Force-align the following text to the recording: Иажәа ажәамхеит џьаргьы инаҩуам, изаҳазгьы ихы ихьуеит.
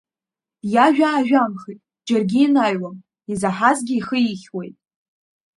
Иажәа 0.73 1.09
ажәамхеит 1.17 1.81
џьаргьы 2.07 2.39
инаҩуам, 2.45 2.97
изаҳазгьы 3.31 3.95
ихы 3.97 4.17
ихьуеит. 4.31 4.77